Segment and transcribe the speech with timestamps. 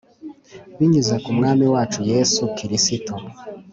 [0.77, 3.13] binyuze ku Mwami wacu Yesu Kristo